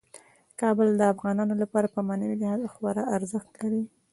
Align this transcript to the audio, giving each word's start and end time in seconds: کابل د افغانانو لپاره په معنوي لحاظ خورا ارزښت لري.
کابل 0.61 0.87
د 0.97 1.01
افغانانو 1.13 1.53
لپاره 1.63 1.87
په 1.95 1.99
معنوي 2.07 2.35
لحاظ 2.41 2.61
خورا 2.73 3.03
ارزښت 3.17 3.49
لري. 3.61 3.81